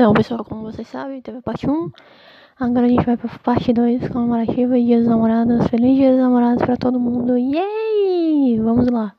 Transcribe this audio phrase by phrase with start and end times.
[0.00, 1.92] Então, pessoal, como vocês sabem, teve a parte 1.
[2.58, 5.66] Agora a gente vai pra parte 2, comemorativa e Dia dos Namorados.
[5.66, 7.36] Feliz Dia dos Namorados pra todo mundo.
[7.36, 8.58] Yay!
[8.60, 9.12] Vamos lá.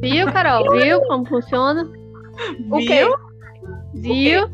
[0.00, 0.72] Viu, Carol?
[0.72, 1.88] Viu como funciona?
[2.72, 3.06] O quê?
[3.94, 4.50] Viu?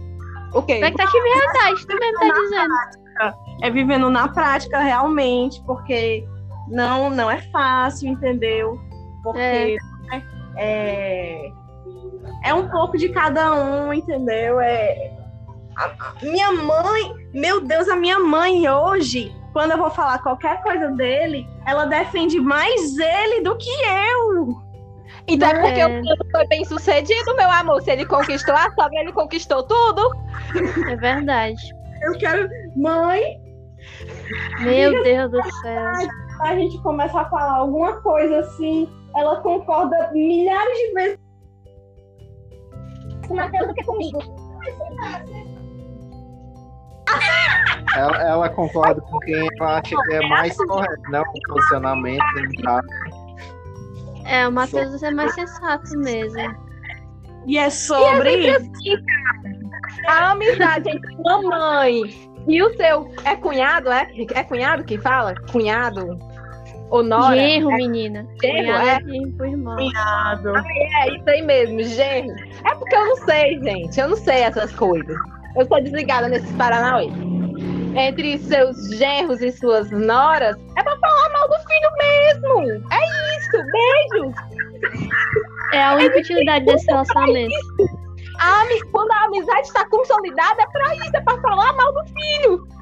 [0.53, 0.75] O quê?
[0.75, 2.75] Expectativa e realidade, tu mesmo tá dizendo.
[3.63, 6.23] É vivendo na prática realmente, porque
[6.69, 8.79] não, não é fácil, entendeu?
[9.23, 9.79] Porque
[10.11, 10.23] né,
[10.61, 11.51] é,
[12.45, 14.61] é um pouco de cada um, entendeu?
[14.61, 15.11] É,
[15.77, 20.89] a- minha mãe, meu Deus, a minha mãe hoje, quando eu vou falar qualquer coisa
[20.93, 24.55] dele, ela defende mais ele do que eu.
[25.27, 25.87] Então é porque É.
[25.87, 27.81] o plano foi bem sucedido, meu amor.
[27.83, 30.11] Se ele conquistou a sogra, ele conquistou tudo.
[30.91, 31.61] É verdade.
[32.03, 33.23] Eu quero, mãe,
[34.61, 35.85] Meu Deus do céu.
[36.43, 38.89] a gente começa a falar alguma coisa assim,
[39.21, 41.19] ela concorda milhares de vezes
[43.27, 44.19] com o Matheus do que comigo.
[47.97, 51.21] Ela, ela concorda com quem ela acha que é mais correto, né?
[51.21, 52.23] O posicionamento
[52.63, 52.81] tá?
[54.25, 56.71] É, o Matheus é mais sensato mesmo.
[57.47, 58.71] E é sobre isso.
[60.07, 63.13] A amizade entre mamãe e o seu.
[63.25, 64.09] É cunhado, é?
[64.35, 65.35] É cunhado que fala?
[65.51, 66.19] Cunhado?
[66.91, 67.37] Ou nora?
[67.37, 68.27] Genro, menina.
[68.43, 69.19] genro, Cunhado é?
[69.19, 69.79] de pro irmão.
[69.79, 72.35] É isso aí mesmo, genro.
[72.67, 74.01] É porque eu não sei, gente.
[74.01, 75.17] Eu não sei essas coisas.
[75.57, 77.09] Eu sou desligada nesses Paranauê.
[77.95, 82.87] Entre seus genros e suas noras, é pra falar mal do filho mesmo.
[82.93, 84.35] É isso, beijos.
[85.73, 87.55] É a única utilidade desse relacionamento.
[88.39, 92.80] A Quando a amizade está consolidada, é pra isso, é pra falar mal do filho.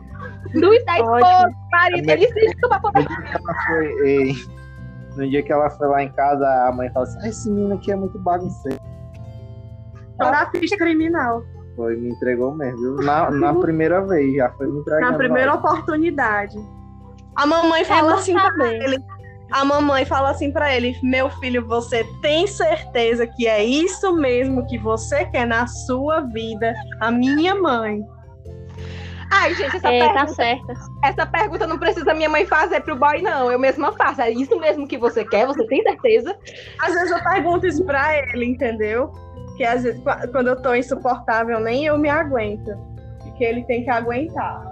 [0.55, 2.11] Do da esposa, marido.
[2.11, 3.01] Ele se pra poder.
[3.01, 4.33] No dia que ela foi, ei,
[5.17, 7.75] no dia que ela foi lá em casa, a mãe falou assim: "Ah, esse menino
[7.75, 8.79] aqui é muito bagunceiro.
[10.19, 11.43] Toda a ficha criminal.
[11.77, 13.07] Foi, me entregou mesmo, viu?
[13.07, 15.13] Na, na primeira vez, já foi me entregando.
[15.13, 16.59] Na primeira oportunidade.
[17.37, 18.83] A mamãe fala bom assim pra saber.
[18.83, 18.99] ele.
[19.53, 24.67] A mamãe fala assim pra ele: Meu filho, você tem certeza que é isso mesmo
[24.67, 26.75] que você quer na sua vida?
[27.01, 28.01] A minha mãe.
[29.31, 30.73] Ai, gente, essa, É, tá pergunta, certa.
[31.05, 33.51] essa pergunta não precisa minha mãe fazer pro boy, não.
[33.53, 34.21] Eu mesma faço.
[34.23, 35.47] É isso mesmo que você quer?
[35.47, 36.35] Você tem certeza?
[36.81, 39.13] Às vezes eu pergunto isso pra ele, entendeu?
[39.57, 42.71] Que às vezes, qua- quando eu tô insuportável, nem eu me aguento.
[43.37, 44.67] Que ele tem que aguentar.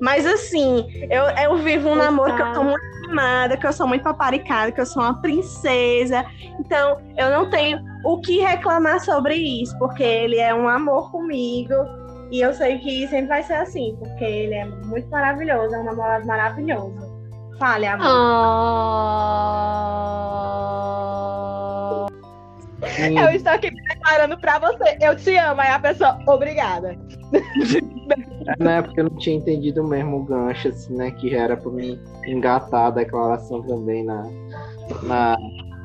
[0.00, 3.86] Mas assim, eu, eu vivo um namoro que eu tô muito animada, que eu sou
[3.86, 6.24] muito paparicada, que eu sou uma princesa.
[6.58, 11.74] Então, eu não tenho o que reclamar sobre isso, porque ele é um amor comigo.
[12.30, 15.84] E eu sei que sempre vai ser assim, porque ele é muito maravilhoso, é um
[15.84, 17.10] namorado maravilhoso.
[17.58, 18.06] Fale, amor.
[22.96, 24.96] Sim, Eu estou aqui declarando pra você.
[25.00, 25.60] Eu te amo.
[25.60, 26.96] Aí a pessoa, obrigada.
[28.58, 28.82] né?
[28.82, 31.10] Porque eu não tinha entendido mesmo o gancho, assim, né?
[31.10, 34.22] Que já era pra me engatar a declaração também na.
[35.02, 35.36] na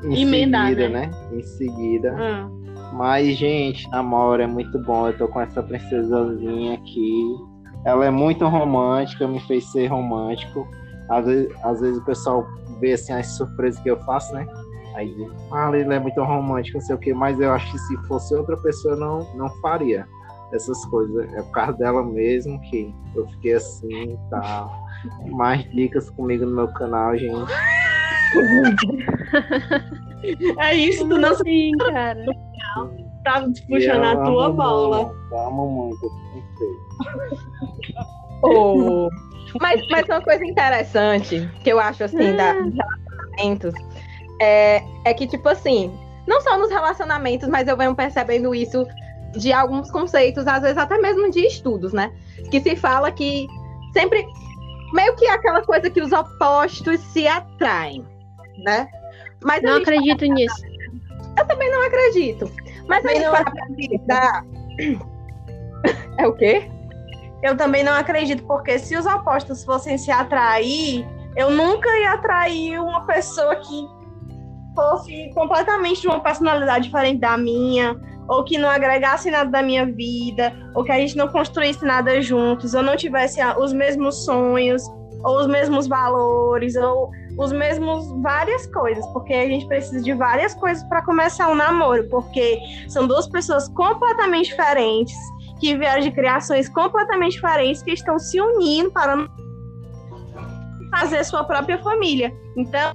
[0.04, 1.06] em Emendar, seguida, né?
[1.06, 1.38] né?
[1.38, 2.14] Em seguida.
[2.14, 2.65] Hum.
[2.92, 5.08] Mas, gente, namoro é muito bom.
[5.08, 7.36] Eu tô com essa princesazinha aqui.
[7.84, 10.66] Ela é muito romântica, me fez ser romântico.
[11.10, 12.46] Às vezes, às vezes o pessoal
[12.80, 14.46] vê assim as surpresas que eu faço, né?
[14.94, 17.78] Aí diz, ah, ele é muito romântico, não sei o quê, mas eu acho que
[17.78, 20.06] se fosse outra pessoa, eu não, não faria
[20.52, 21.32] essas coisas.
[21.34, 24.74] É por causa dela mesmo que eu fiquei assim e tal.
[25.26, 27.52] Mais dicas comigo no meu canal, gente.
[30.58, 32.24] É isso, tu não assim, cara?
[33.24, 35.12] Tá E puxando eu a tua bola.
[35.32, 37.96] amo muito, eu sei.
[38.42, 39.08] Oh.
[39.60, 42.36] Mas, mas uma coisa interessante que eu acho assim Ah.
[42.36, 43.74] da, dos relacionamentos
[44.40, 45.90] é, é que, tipo assim,
[46.26, 48.86] não só nos relacionamentos, mas eu venho percebendo isso
[49.38, 52.12] de alguns conceitos, às vezes até mesmo de estudos, né?
[52.50, 53.46] Que se fala que
[53.94, 54.26] sempre
[54.92, 58.04] meio que é aquela coisa que os opostos se atraem,
[58.64, 58.86] né?
[59.42, 60.62] Mas Não acredito nisso.
[61.38, 62.50] eu também não acredito.
[62.88, 64.44] Mas a Também gente não para analisar.
[66.18, 66.68] É o quê?
[67.42, 71.06] Eu também não acredito, porque se os opostos fossem se atrair,
[71.36, 73.86] eu nunca ia atrair uma pessoa que
[74.74, 77.94] fosse completamente de uma personalidade diferente da minha,
[78.28, 82.20] ou que não agregasse nada da minha vida, ou que a gente não construísse nada
[82.20, 84.82] juntos, ou não tivesse os mesmos sonhos,
[85.22, 90.54] ou os mesmos valores, ou os mesmos várias coisas, porque a gente precisa de várias
[90.54, 95.14] coisas para começar um namoro, porque são duas pessoas completamente diferentes
[95.60, 99.28] que vieram de criações completamente diferentes que estão se unindo para
[100.90, 102.32] fazer sua própria família.
[102.56, 102.94] Então,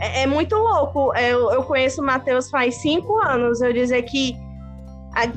[0.00, 1.14] é, é muito louco.
[1.16, 3.60] Eu, eu conheço o Matheus faz cinco anos.
[3.60, 4.34] Eu dizer que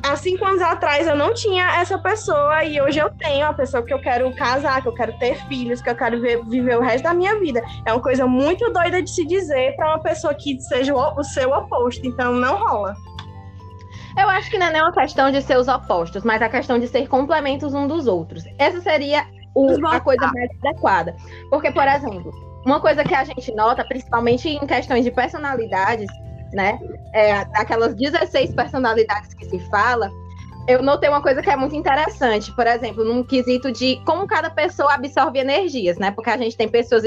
[0.02, 3.82] há cinco anos atrás eu não tinha essa pessoa e hoje eu tenho a pessoa
[3.82, 6.82] que eu quero casar, que eu quero ter filhos, que eu quero ver, viver o
[6.82, 7.62] resto da minha vida.
[7.84, 11.24] É uma coisa muito doida de se dizer para uma pessoa que seja o, o
[11.24, 12.06] seu oposto.
[12.06, 12.94] Então não rola.
[14.16, 16.86] Eu acho que não é uma questão de ser os opostos, mas a questão de
[16.86, 18.44] ser complementos um dos outros.
[18.58, 21.16] Essa seria o, a coisa mais adequada.
[21.50, 22.30] Porque, por exemplo,
[22.64, 26.08] uma coisa que a gente nota, principalmente em questões de personalidades,
[26.52, 26.78] né?
[27.14, 30.10] É, aquelas 16 personalidades que se fala,
[30.68, 34.50] eu notei uma coisa que é muito interessante, por exemplo, num quesito de como cada
[34.50, 36.10] pessoa absorve energias, né?
[36.10, 37.04] Porque a gente tem pessoas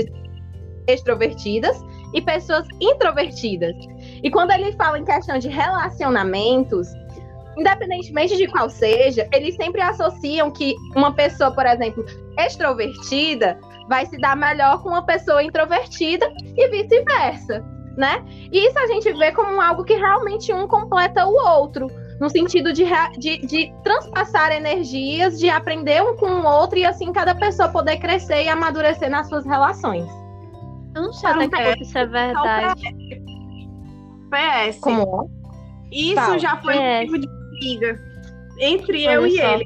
[0.87, 1.81] extrovertidas
[2.13, 3.75] e pessoas introvertidas.
[4.23, 6.87] E quando ele fala em questão de relacionamentos,
[7.57, 12.05] independentemente de qual seja, eles sempre associam que uma pessoa, por exemplo,
[12.37, 13.57] extrovertida
[13.87, 17.63] vai se dar melhor com uma pessoa introvertida e vice-versa,
[17.97, 18.23] né?
[18.51, 21.87] E isso a gente vê como algo que realmente um completa o outro,
[22.19, 22.85] no sentido de,
[23.17, 27.97] de, de transpassar energias, de aprender um com o outro e assim cada pessoa poder
[27.97, 30.07] crescer e amadurecer nas suas relações.
[30.95, 32.81] Eu não sei até que isso é verdade.
[34.29, 34.79] PS.
[34.79, 35.29] Como
[35.91, 36.39] Isso Fala.
[36.39, 37.27] já foi motivo de
[37.59, 37.99] briga
[38.59, 39.65] entre Olha eu e ele.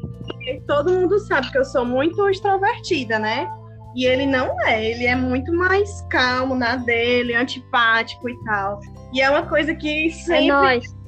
[0.68, 3.48] Todo mundo sabe que eu sou muito extrovertida, né?
[3.95, 8.80] E ele não é, ele é muito mais calmo na dele, antipático e tal.
[9.13, 10.47] E é uma coisa que É sempre.
[10.47, 10.99] nóis.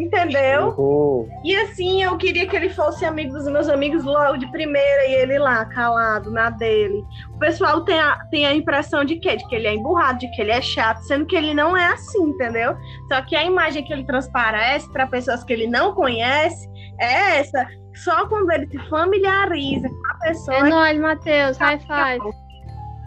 [0.00, 0.68] Entendeu?
[0.68, 1.28] Uhul.
[1.44, 5.12] E assim, eu queria que ele fosse amigo dos meus amigos logo de primeira e
[5.12, 7.04] ele lá, calado, na dele.
[7.34, 9.36] O pessoal tem a, tem a impressão de quê?
[9.36, 11.92] De que ele é emburrado, de que ele é chato, sendo que ele não é
[11.92, 12.74] assim, entendeu?
[13.12, 16.66] Só que a imagem que ele transparece para pessoas que ele não conhece
[16.98, 17.66] é essa.
[17.94, 20.56] Só quando ele se familiariza com a pessoa.
[20.56, 21.58] É nóis, Matheus.
[21.58, 22.34] High five.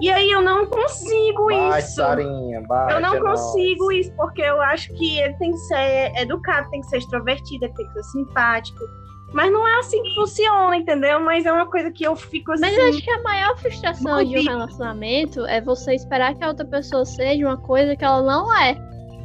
[0.03, 1.95] E aí eu não consigo Vai, isso.
[1.95, 3.39] Sarinha, bate, Eu não é nóis.
[3.39, 7.73] consigo isso, porque eu acho que ele tem que ser educado, tem que ser extrovertido,
[7.73, 8.83] tem que ser simpático.
[9.31, 11.21] Mas não é assim que funciona, entendeu?
[11.21, 12.63] Mas é uma coisa que eu fico assim.
[12.63, 16.49] Mas eu acho que a maior frustração de um relacionamento é você esperar que a
[16.49, 18.75] outra pessoa seja uma coisa que ela não é.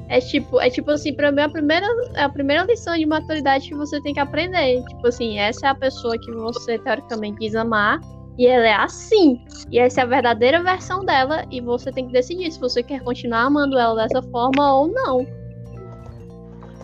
[0.08, 3.68] É tipo, é tipo assim, pra mim a primeira, é a primeira lição de maturidade
[3.68, 4.80] que você tem que aprender.
[4.84, 8.00] Tipo assim, essa é a pessoa que você teoricamente diz amar.
[8.38, 9.42] E ela é assim.
[9.70, 11.44] E essa é a verdadeira versão dela.
[11.50, 15.26] E você tem que decidir se você quer continuar amando ela dessa forma ou não.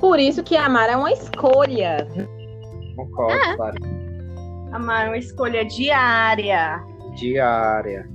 [0.01, 2.07] Por isso que amar é uma escolha.
[2.97, 4.75] Concordo, É.
[4.75, 6.83] Amar é uma escolha diária.
[7.15, 8.09] Diária.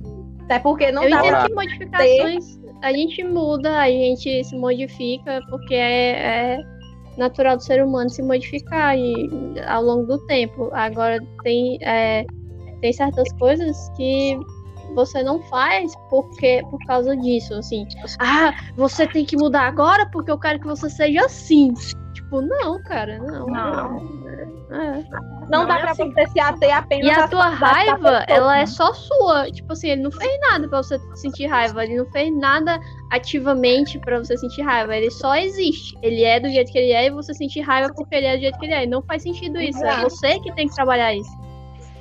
[0.44, 5.40] Até porque não Eu dá pra que modificações a gente muda, a gente se modifica,
[5.48, 6.58] porque é, é
[7.16, 9.28] natural do ser humano se modificar e,
[9.66, 10.70] ao longo do tempo.
[10.72, 12.24] Agora tem, é,
[12.80, 14.38] tem certas coisas que
[14.94, 17.86] você não faz porque por causa disso, assim.
[18.18, 21.72] Ah, você tem que mudar agora porque eu quero que você seja assim.
[22.12, 23.46] Tipo, não, cara, não.
[23.46, 24.20] Não.
[24.72, 25.04] É.
[25.50, 26.12] Não Não dá é pra assim.
[26.12, 29.50] você se ater apenas E a tua raiva, ela é só sua.
[29.50, 31.84] Tipo assim, ele não fez nada pra você sentir raiva.
[31.84, 32.78] Ele não fez nada
[33.10, 34.96] ativamente pra você sentir raiva.
[34.96, 35.96] Ele só existe.
[36.02, 38.40] Ele é do jeito que ele é e você sentir raiva porque ele é do
[38.40, 38.84] jeito que ele é.
[38.84, 39.84] E não faz sentido isso.
[39.84, 40.10] É Exato.
[40.10, 41.30] você que tem que trabalhar isso.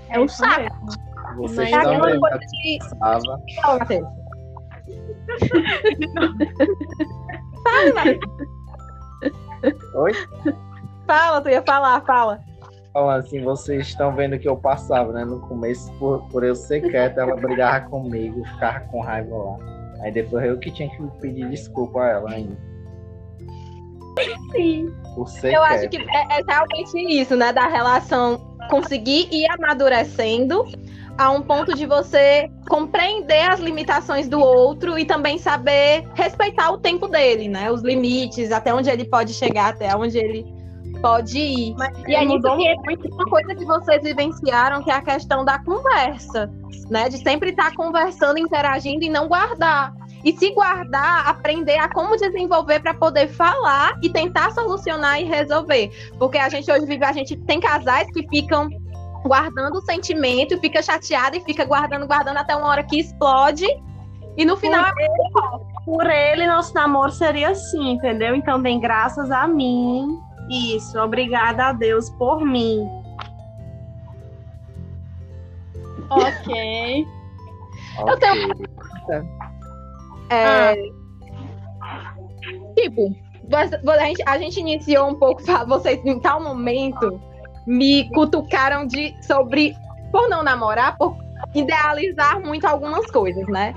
[0.10, 0.76] É um saco.
[1.38, 3.22] Vocês Mas É vendo coisa que pensava.
[3.62, 4.08] Fala, Matheus.
[7.64, 8.20] Fala, Matheus.
[9.96, 10.12] Oi?
[11.06, 12.40] Fala, tu ia falar, fala.
[12.94, 15.24] Falando assim, vocês estão vendo que eu passava, né?
[15.24, 19.58] No começo, por, por eu ser quieto, ela brigava comigo, ficava com raiva lá.
[20.02, 22.58] Aí depois eu que tinha que pedir desculpa a ela ainda.
[24.52, 24.94] Sim.
[25.16, 27.54] Por ser Eu acho que é, é realmente isso, né?
[27.54, 30.66] Da relação conseguir ir amadurecendo
[31.18, 36.78] a um ponto de você compreender as limitações do outro e também saber respeitar o
[36.78, 37.70] tempo dele, né?
[37.70, 40.46] Os limites, até onde ele pode chegar, até onde ele
[41.02, 41.76] pode ir.
[41.78, 45.02] Mas E aí mudou nisso que entra uma coisa que vocês vivenciaram, que é a
[45.02, 46.50] questão da conversa,
[46.90, 47.10] né?
[47.10, 49.94] De sempre estar conversando, interagindo e não guardar.
[50.24, 55.92] E se guardar, aprender a como desenvolver para poder falar e tentar solucionar e resolver.
[56.18, 58.70] Porque a gente hoje vive, a gente tem casais que ficam
[59.24, 63.66] guardando o sentimento, fica chateado e fica guardando, guardando até uma hora que explode.
[64.38, 65.08] E no final é
[65.86, 68.36] Por ele, nosso namoro seria assim, entendeu?
[68.36, 70.18] Então, bem, graças a mim.
[70.50, 72.88] Isso, obrigada a Deus por mim.
[76.10, 77.06] Ok.
[78.08, 79.39] eu tenho-
[80.30, 80.76] É,
[82.76, 83.14] Tipo,
[83.50, 87.20] você- a gente, a gente iniciou um pouco, vocês em tal momento
[87.68, 89.76] me cutucaram de sobre
[90.12, 91.16] por não namorar, por
[91.54, 93.76] idealizar muito algumas coisas, né?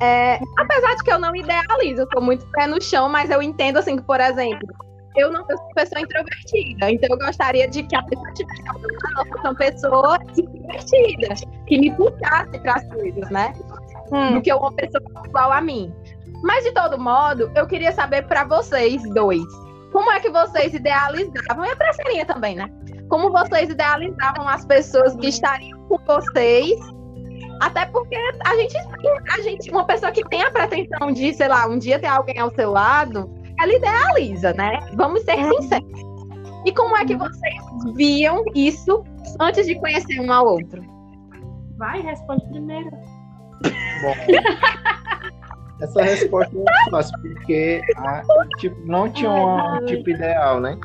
[0.00, 3.42] É, apesar de que eu não idealizo, eu sou muito pé no chão, mas eu
[3.42, 4.68] entendo assim que, por exemplo,
[5.16, 9.54] eu não sou pessoa introvertida, então eu gostaria de que a pessoa tivesse fosse uma
[9.56, 11.34] pessoa introvertida,
[11.66, 13.52] que me puxasse para as coisas, né?
[14.12, 14.34] Hum.
[14.34, 15.92] Do que uma pessoa igual a mim.
[16.42, 19.42] Mas de todo modo, eu queria saber para vocês dois,
[19.92, 22.70] como é que vocês idealizavam, e a Preferinha também, né?
[23.08, 26.78] Como vocês idealizavam as pessoas que estariam com vocês
[27.60, 28.76] até porque a gente,
[29.36, 32.38] a gente, uma pessoa que tem a pretensão de, sei lá, um dia ter alguém
[32.38, 33.28] ao seu lado,
[33.60, 34.78] ela idealiza, né?
[34.94, 35.50] Vamos ser é.
[35.50, 36.00] sinceros.
[36.64, 37.54] E como é que vocês
[37.96, 39.02] viam isso
[39.40, 40.82] antes de conhecer um ao outro?
[41.76, 42.90] Vai, responde primeiro.
[44.02, 44.14] Bom,
[45.82, 48.22] essa resposta é muito fácil, porque a,
[48.58, 50.78] tipo, não tinha um tipo ideal, né?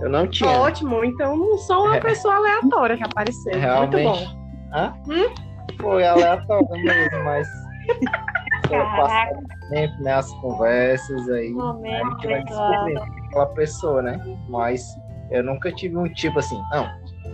[0.00, 0.50] Eu não tinha.
[0.50, 2.00] Ótimo, então não sou uma é.
[2.00, 3.58] pessoa aleatória que apareceu.
[3.58, 4.02] Realmente.
[4.02, 4.42] Muito bom.
[4.74, 4.94] Hã?
[5.08, 5.34] Hum?
[5.80, 7.48] Foi aleatório mesmo, mas
[8.68, 9.28] passar
[9.70, 10.14] tempo, né?
[10.14, 11.50] As conversas aí.
[11.50, 14.38] Momento, a gente vai descobrindo aquela pessoa, né?
[14.48, 14.84] Mas
[15.30, 16.88] eu nunca tive um tipo assim, não,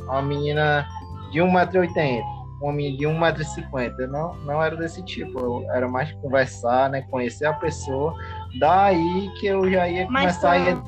[0.04, 0.86] uma menina
[1.32, 2.22] de 1,80m,
[2.60, 4.06] uma menina de 1,50m.
[4.08, 5.38] Não, não era desse tipo.
[5.38, 7.02] Eu era mais conversar, né?
[7.10, 8.14] Conhecer a pessoa.
[8.58, 10.82] Daí que eu já ia começar mas, a ir.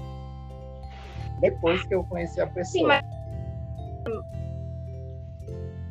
[1.41, 2.65] Depois que eu conheci a pessoa.
[2.65, 3.05] Sim, mas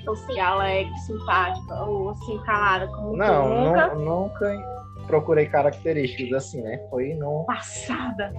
[0.05, 3.88] fosse alegre, simpática ou assim, calada como não, nunca.
[3.93, 6.79] Não, nunca procurei características assim, né?
[6.89, 7.43] Foi no.
[7.45, 8.31] Passada.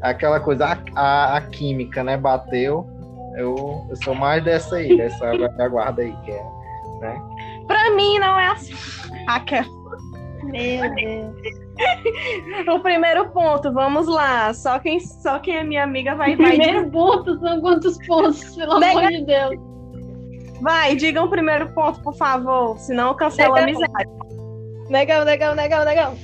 [0.00, 2.16] Aquela coisa, a, a, a química, né?
[2.16, 2.88] Bateu.
[3.36, 5.32] Eu, eu sou mais dessa aí, dessa
[5.68, 6.57] guarda aí, que é.
[7.00, 7.20] Né?
[7.66, 8.74] Pra mim não é assim.
[9.26, 9.66] Aquela.
[10.44, 11.58] Meu Deus.
[12.68, 14.52] o primeiro ponto, vamos lá.
[14.52, 16.34] Só quem, só quem é minha amiga vai.
[16.34, 18.98] O primeiro ponto são quantos pontos, pelo Nega...
[18.98, 19.56] amor de Deus.
[20.60, 24.10] Vai, diga o primeiro ponto, por favor, senão cancela a amizade.
[24.88, 26.16] Negão, negão, negão, negão.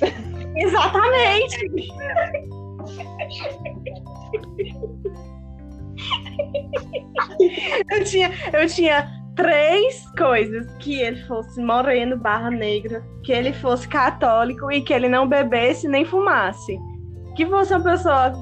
[0.56, 1.66] Exatamente.
[7.90, 13.86] eu tinha, eu tinha três coisas: que ele fosse moreno barra negra, que ele fosse
[13.88, 16.78] católico e que ele não bebesse nem fumasse.
[17.36, 18.32] Que fosse uma pessoa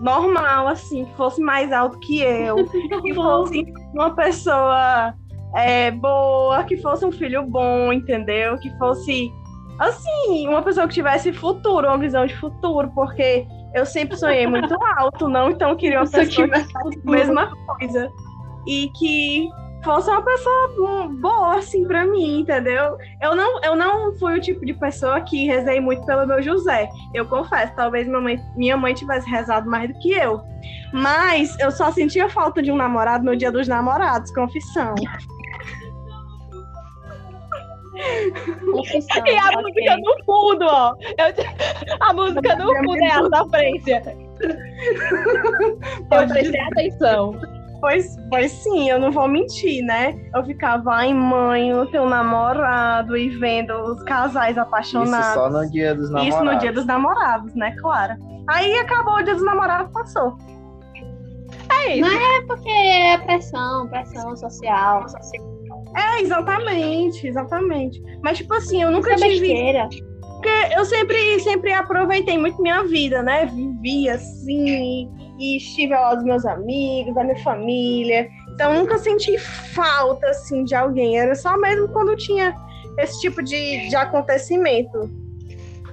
[0.00, 2.56] normal, assim, que fosse mais alto que eu,
[3.02, 5.14] que fosse uma pessoa
[5.54, 8.56] é, boa, que fosse um filho bom, entendeu?
[8.58, 9.30] Que fosse,
[9.78, 14.74] assim, uma pessoa que tivesse futuro, uma visão de futuro, porque eu sempre sonhei muito
[14.96, 15.50] alto, não?
[15.50, 18.10] Então eu queria uma pessoa que tivesse a mesma coisa.
[18.66, 19.48] E que
[19.82, 22.98] fosse uma pessoa boa, assim, pra mim, entendeu?
[23.20, 26.88] Eu não, eu não fui o tipo de pessoa que rezei muito pelo meu José.
[27.14, 30.40] Eu confesso, talvez minha mãe, minha mãe tivesse rezado mais do que eu.
[30.92, 34.94] Mas eu só sentia falta de um namorado no dia dos namorados, confissão.
[38.72, 39.62] Confissão, e a okay.
[39.62, 40.94] música no fundo, ó.
[41.18, 44.16] Eu, a música no fundo é a sofrência.
[44.40, 47.59] Eu prestei atenção.
[47.80, 50.14] Pois, pois sim, eu não vou mentir, né?
[50.34, 55.26] Eu ficava, ai mãe, eu tenho um namorado e vendo os casais apaixonados.
[55.26, 56.34] Isso só no dia dos namorados.
[56.34, 57.74] Isso no dia dos namorados, né?
[57.80, 58.14] Claro.
[58.48, 60.36] Aí acabou o dia dos namorados, passou.
[61.72, 62.08] É isso.
[62.08, 65.06] Não é porque é pressão, pressão social.
[65.96, 68.02] É, exatamente, exatamente.
[68.22, 69.48] Mas, tipo assim, eu nunca Isso é tive.
[69.48, 69.88] Besteira.
[70.20, 73.46] Porque eu sempre, sempre aproveitei muito minha vida, né?
[73.46, 75.10] Vivi assim,
[75.40, 78.28] e estive ao lado dos meus amigos, da minha família.
[78.52, 81.18] Então, nunca senti falta, assim, de alguém.
[81.18, 82.54] Era só mesmo quando tinha
[82.98, 85.10] esse tipo de, de acontecimento.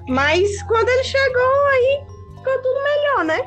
[0.09, 2.01] Mas quando ele chegou, aí
[2.35, 3.41] ficou tudo melhor, né?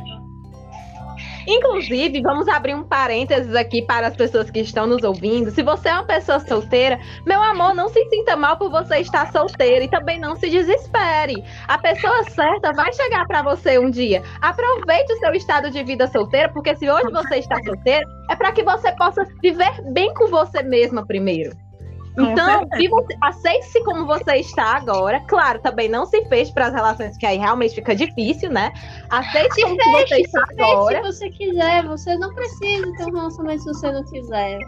[1.53, 5.51] Inclusive, vamos abrir um parênteses aqui para as pessoas que estão nos ouvindo.
[5.51, 9.33] Se você é uma pessoa solteira, meu amor, não se sinta mal por você estar
[9.33, 11.43] solteira e também não se desespere.
[11.67, 14.23] A pessoa certa vai chegar para você um dia.
[14.41, 18.53] Aproveite o seu estado de vida solteira, porque se hoje você está solteira, é para
[18.53, 21.51] que você possa viver bem com você mesma primeiro.
[22.19, 22.67] Então,
[23.21, 25.21] aceite-se como você está agora.
[25.21, 28.73] Claro, também não se feche para as relações, que aí realmente fica difícil, né?
[29.09, 30.97] Aceite como feche, você está agora.
[30.97, 34.59] Se você quiser, você não precisa ter um relacionamento se você não quiser.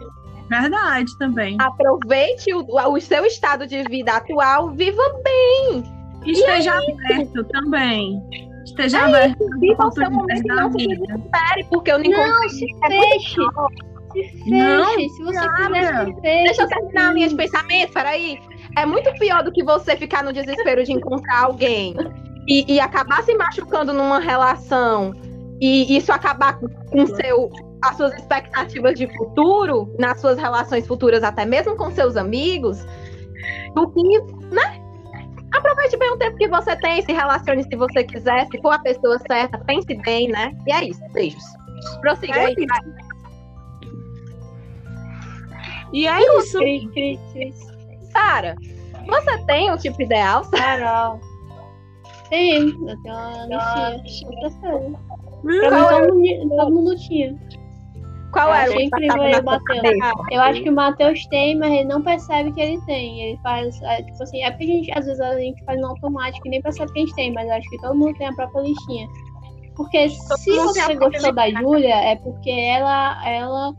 [0.49, 1.57] Verdade, também.
[1.59, 5.83] Aproveite o, o seu estado de vida atual, viva bem.
[6.25, 8.21] Esteja aberto também.
[8.65, 9.45] Esteja é aberto.
[9.59, 12.31] Viva o seu momento não se desespere, porque eu não encontrei.
[12.31, 13.41] Não, se feche.
[14.13, 16.43] Se feche, não, se você quiser se feche.
[16.43, 18.39] Deixa eu terminar a linha de pensamento, peraí.
[18.77, 21.95] É muito pior do que você ficar no desespero de encontrar alguém
[22.47, 25.13] e, e acabar se machucando numa relação
[25.61, 27.49] e isso acabar com seu,
[27.81, 32.85] as suas expectativas de futuro, nas suas relações futuras, até mesmo com seus amigos,
[33.75, 34.19] do que,
[34.53, 34.83] né?
[35.53, 38.79] aproveite bem o tempo que você tem, se relacione se você quiser, se for a
[38.79, 40.51] pessoa certa, pense bem, né?
[40.67, 41.01] E é isso.
[41.13, 41.43] Beijos.
[42.01, 42.55] Prossiga É aí.
[42.57, 43.02] isso.
[45.93, 46.57] E é isso.
[46.57, 47.55] Cris, Cris, Cris.
[48.11, 48.55] Sara,
[49.07, 50.61] você tem um tipo ideal, Sara?
[50.85, 51.19] Carol.
[52.29, 54.31] Tem, eu tenho uma listinha.
[54.31, 54.95] Outra série.
[55.45, 57.37] Hum, Pra mim, Qual todo mundo, tinha.
[58.31, 59.63] Qual Eu era o achei incrível Matheus.
[59.81, 60.13] cabeça?
[60.31, 63.21] Eu acho que o Matheus tem, mas ele não percebe que ele tem.
[63.21, 65.87] Ele faz, é, tipo assim, é porque a gente, às vezes a gente faz no
[65.87, 68.27] automático e nem percebe que a gente tem, mas eu acho que todo mundo tem
[68.27, 69.07] a própria listinha.
[69.75, 73.73] Porque se você gostou da Júlia, é porque ela, ela,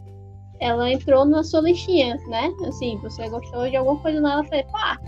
[0.61, 2.53] ela entrou na sua listinha, né?
[2.67, 4.99] Assim, você gostou de alguma coisa nela, eu falei, pá,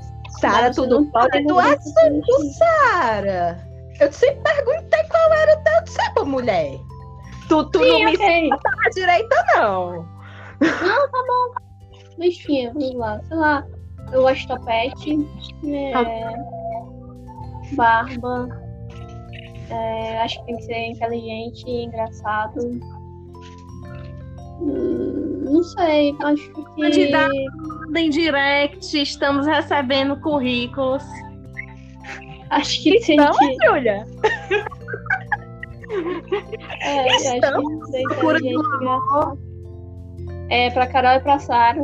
[0.41, 2.43] Sara, você tudo não pode do essa sua assunto.
[2.59, 3.67] Sara.
[3.99, 6.79] Eu te perguntei qual era o teu tipo, mulher.
[7.49, 8.50] Tu, tu não Sim, me ok.
[8.53, 10.07] à direita, não.
[12.19, 13.21] Listinha, vamos lá.
[13.29, 13.67] Sei lá,
[14.12, 15.29] eu gosto de topete,
[15.65, 15.93] é,
[17.75, 18.49] barba,
[19.71, 22.81] é, acho que tem que ser inteligente e engraçado.
[24.61, 26.83] Não sei, acho que.
[26.83, 27.33] Candidato.
[27.97, 31.03] Em direct, estamos recebendo currículos.
[32.51, 33.57] Acho que tem Não, que.
[33.67, 34.07] Júlia?
[36.83, 39.39] É, acho Então, que tem que ser procura inteligente e engraçado.
[40.51, 41.81] É, pra Carol e pra Sara.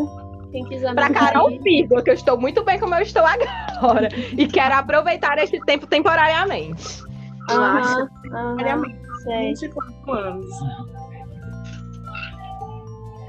[0.50, 1.58] Quem quiser Pra Carol.
[1.62, 4.08] Pirgo, que eu estou muito bem como eu estou agora.
[4.36, 7.02] E quero aproveitar este tempo temporariamente.
[7.50, 8.98] Aham, aham, Diariamente.
[9.24, 9.48] sei.
[9.54, 10.46] 24 anos.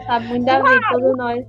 [0.06, 1.46] Sabe muito da vida, todos nós.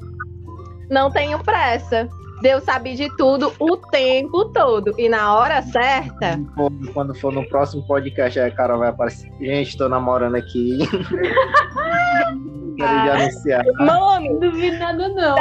[0.91, 2.09] Não tenho pressa.
[2.43, 4.93] Deus sabe de tudo o tempo todo.
[4.99, 9.31] E na hora certa, Quando- Quando for no próximo podcast, a Carol vai aparecer.
[9.41, 10.79] Gente, tô namorando aqui.
[12.77, 13.63] Quero anunciar.
[13.79, 15.37] mano, Não duvido nada, não.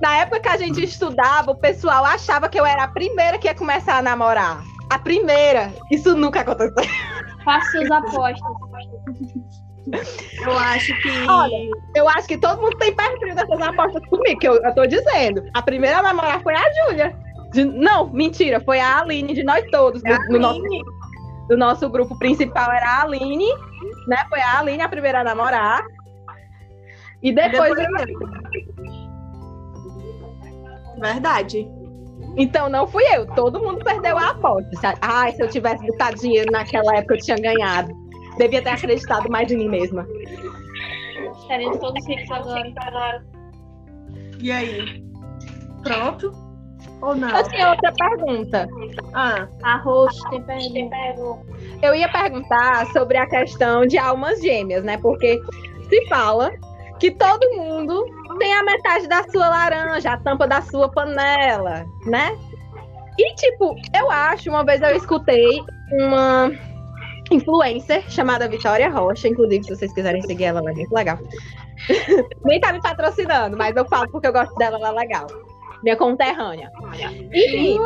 [0.00, 3.46] na época que a gente estudava, o pessoal achava que eu era a primeira que
[3.46, 4.62] ia começar a namorar.
[4.90, 5.70] A primeira.
[5.92, 6.72] Isso nunca aconteceu.
[7.44, 8.40] Faça suas apostas.
[10.40, 11.10] Eu acho que.
[11.28, 14.86] Olha, Eu acho que todo mundo tem perfil dessas apostas comigo, que eu, eu tô
[14.86, 15.44] dizendo.
[15.54, 17.16] A primeira a namorar foi a Júlia.
[17.74, 20.02] Não, mentira, foi a Aline de nós todos.
[20.02, 20.62] Do, do nosso,
[21.48, 23.48] do nosso grupo principal era a Aline,
[24.06, 24.24] né?
[24.28, 25.84] Foi a Aline a primeira a namorar.
[27.22, 27.74] E depois.
[27.74, 28.08] Depois
[31.00, 31.68] Verdade.
[32.36, 34.94] Então não fui eu, todo mundo perdeu a aposta.
[35.00, 37.92] Ai, se eu tivesse botado dinheiro naquela época, eu tinha ganhado.
[38.38, 40.06] Devia ter acreditado mais em mim mesma.
[41.40, 43.24] Estaremos todos ricos agora.
[44.40, 45.04] E aí?
[45.82, 46.32] Pronto?
[47.00, 47.28] Ou não?
[47.36, 48.68] Eu tinha outra pergunta.
[49.14, 50.96] Ah, Arroz, tem pergunta.
[51.82, 54.98] Eu ia perguntar sobre a questão de almas gêmeas, né?
[54.98, 55.40] Porque
[55.88, 56.50] se fala
[56.98, 58.04] que todo mundo
[58.38, 62.36] tem a metade da sua laranja, a tampa da sua panela, né?
[63.18, 65.60] E, tipo, eu acho, uma vez eu escutei
[65.92, 66.50] uma
[67.30, 71.18] influencer chamada Vitória Rocha, inclusive, se vocês quiserem seguir ela, ela é muito legal.
[72.44, 75.26] Nem tá me patrocinando, mas eu falo porque eu gosto dela, ela é legal.
[75.82, 76.70] Minha conterrânea.
[77.32, 77.78] Enfim,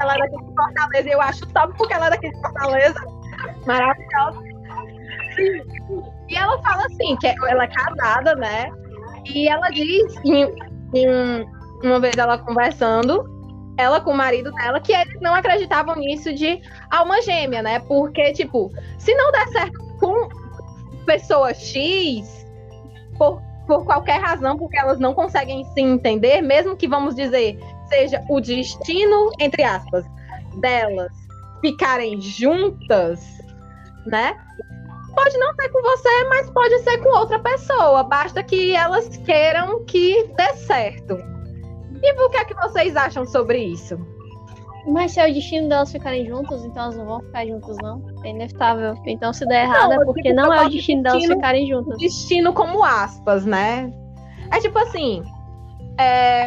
[0.00, 3.00] ela é daqui de Fortaleza eu acho top porque ela é daqui de Fortaleza.
[3.66, 4.42] Maravilhosa.
[6.28, 8.68] E ela fala assim, que ela é casada, né?
[9.24, 10.52] E ela diz, em,
[10.94, 11.46] em-
[11.82, 13.24] uma vez ela conversando,
[13.78, 16.60] ela com o marido dela, que eles não acreditavam nisso de
[16.90, 17.78] alma gêmea, né?
[17.78, 20.28] Porque, tipo, se não der certo com
[21.06, 22.44] pessoa X,
[23.16, 27.56] por, por qualquer razão, porque elas não conseguem se entender, mesmo que, vamos dizer,
[27.88, 30.04] seja o destino, entre aspas,
[30.56, 31.12] delas
[31.60, 33.20] ficarem juntas,
[34.06, 34.36] né?
[35.14, 38.02] Pode não ser com você, mas pode ser com outra pessoa.
[38.04, 41.37] Basta que elas queiram que dê certo.
[42.02, 43.98] E o que é que vocês acham sobre isso?
[44.86, 48.02] Mas se é o destino delas ficarem juntas, então elas não vão ficar juntas, não.
[48.24, 48.94] É inevitável.
[49.06, 51.18] Então se der errado Não, é porque tipo, não é o gosto de destino delas
[51.18, 51.98] destino- ficarem juntas.
[51.98, 53.92] Destino como aspas, né?
[54.52, 55.22] É tipo assim.
[55.98, 56.46] É,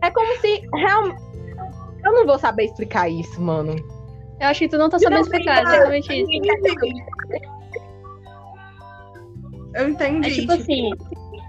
[0.00, 1.20] é como se realmente.
[2.04, 3.76] Eu não vou saber explicar isso, mano.
[4.40, 6.30] Eu acho que tu não tá sabendo explicar exatamente isso.
[9.74, 10.28] eu entendi.
[10.28, 10.90] É tipo assim,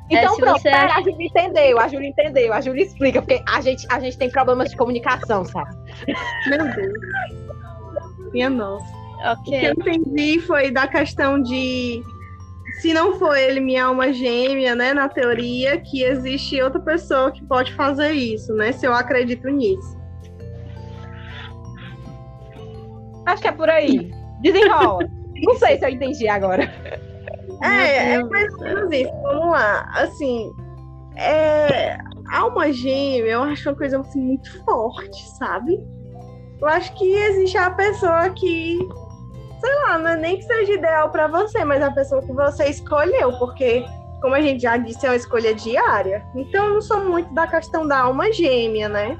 [0.09, 3.41] Então se pronto, você acha- a Júlia entendeu, a Júlia entendeu, a Júlia explica, porque
[3.47, 5.73] a gente, a gente tem problemas de comunicação, sabe?
[6.47, 6.93] Meu Deus.
[8.33, 8.85] Minha nossa.
[9.31, 12.03] O que eu entendi foi da questão de
[12.81, 17.43] se não for ele minha alma gêmea, né, na teoria, que existe outra pessoa que
[17.45, 18.71] pode fazer isso, né?
[18.73, 19.97] Se eu acredito nisso.
[23.25, 24.11] Acho que é por aí.
[24.41, 25.07] Desenrola.
[25.45, 26.69] Não sei se eu entendi agora.
[27.63, 29.13] É, é mais ou menos isso.
[29.23, 29.89] Vamos lá.
[29.93, 30.51] Assim,
[31.15, 31.97] é,
[32.31, 35.79] alma gêmea, eu acho uma coisa assim, muito forte, sabe?
[36.59, 38.79] Eu acho que existe a pessoa que,
[39.59, 42.65] sei lá, não é nem que seja ideal para você, mas a pessoa que você
[42.69, 43.85] escolheu, porque,
[44.21, 46.23] como a gente já disse, é uma escolha diária.
[46.35, 49.17] Então, eu não sou muito da questão da alma gêmea, né?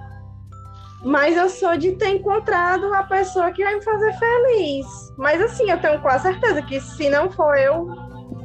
[1.04, 4.86] Mas eu sou de ter encontrado a pessoa que vai me fazer feliz.
[5.18, 7.88] Mas assim, eu tenho quase certeza que se não for eu,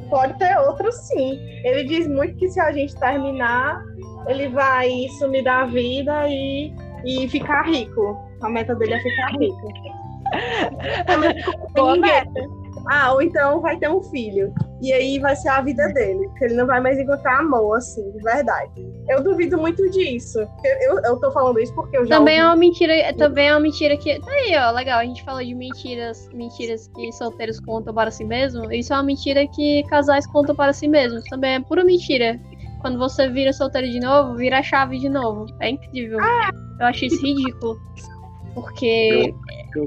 [0.09, 1.39] pode ter outro sim.
[1.63, 3.81] Ele diz muito que se a gente terminar,
[4.27, 6.73] ele vai sumir da vida e,
[7.05, 8.17] e ficar rico.
[8.41, 9.67] A meta dele é ficar rico.
[11.75, 12.58] Boa meta.
[12.87, 14.53] Ah, ou então vai ter um filho.
[14.81, 16.27] E aí vai ser a vida dele.
[16.29, 18.71] Porque ele não vai mais encontrar amor, assim, de verdade.
[19.07, 20.39] Eu duvido muito disso.
[20.63, 22.17] Eu, eu tô falando isso porque eu já.
[22.17, 22.49] Também é ouvi...
[22.49, 24.19] uma mentira, também é uma mentira que.
[24.19, 24.99] Tá aí, ó, legal.
[24.99, 28.67] A gente falou de mentiras, mentiras que solteiros contam para si mesmos.
[28.71, 31.23] Isso é uma mentira que casais contam para si mesmos.
[31.25, 32.39] Também é pura mentira.
[32.81, 35.45] Quando você vira solteiro de novo, vira a chave de novo.
[35.59, 36.19] É incrível.
[36.79, 37.77] Eu acho isso ridículo.
[38.53, 39.33] Porque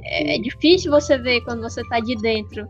[0.04, 2.66] é, é difícil você ver quando você tá de dentro.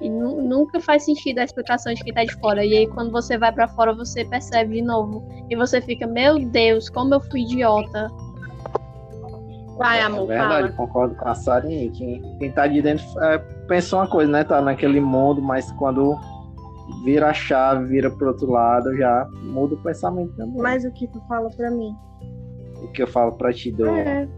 [0.00, 2.64] E nu- nunca faz sentido a explicação de quem tá de fora.
[2.64, 5.26] E aí, quando você vai pra fora, você percebe de novo.
[5.50, 8.08] E você fica, meu Deus, como eu fui idiota.
[9.76, 10.86] Vai, É amor, verdade, fala.
[10.86, 11.90] concordo com a Sarinha.
[11.92, 14.44] Quem, quem tá de dentro é, pensa uma coisa, né?
[14.44, 16.18] Tá naquele mundo, mas quando
[17.04, 20.60] vira a chave, vira pro outro lado, já muda o pensamento também.
[20.60, 21.94] Mas o que tu fala pra mim?
[22.82, 23.86] O que eu falo pra ti, do...
[23.86, 24.28] É.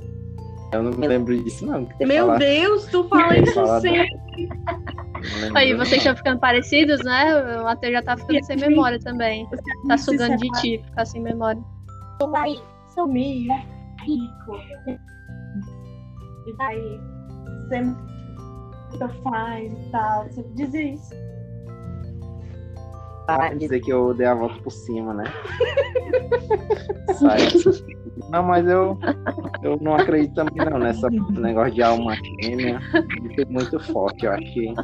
[0.72, 1.86] eu não me lembro disso, não.
[2.00, 4.48] Meu falaste, Deus, tu fala isso sempre.
[5.54, 7.60] Aí, vocês estão ficando parecidos, né?
[7.60, 9.46] O Matheus já tá ficando sem memória também.
[9.86, 11.62] Tá sugando de ti, ficar sem memória.
[12.30, 12.54] vai
[12.94, 13.48] sumir
[14.04, 14.56] rico.
[16.46, 16.76] E vai
[18.92, 20.24] muito faz e tal.
[20.24, 21.31] Você diz isso.
[23.36, 25.24] Tá, dizer que eu dei a volta por cima, né?
[27.18, 27.38] Sai.
[28.30, 28.98] Não, mas eu,
[29.62, 32.80] eu não acredito também não nessa negócio de alma gêmea.
[33.20, 34.26] Muito, muito forte.
[34.26, 34.74] Eu acho que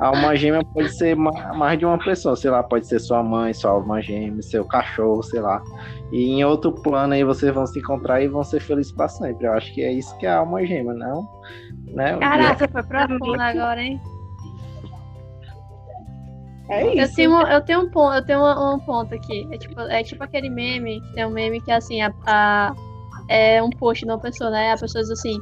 [0.00, 3.22] a alma gêmea pode ser ma- mais de uma pessoa, sei lá, pode ser sua
[3.22, 5.62] mãe, sua alma gêmea, seu cachorro, sei lá.
[6.10, 9.46] E em outro plano aí vocês vão se encontrar e vão ser felizes para sempre.
[9.46, 11.26] Eu acho que é isso que é a alma gêmea, não?
[11.94, 12.16] Né?
[12.18, 14.00] Caraca, foi profundo agora, hein?
[16.68, 17.16] É Eu isso.
[17.16, 19.46] tenho, eu tenho um ponto, eu tenho um, um ponto aqui.
[19.52, 22.74] É tipo, é tipo aquele meme, que tem um meme que é assim, a, a-
[23.28, 24.72] é um post de uma pessoa, né?
[24.72, 25.38] A pessoa diz assim,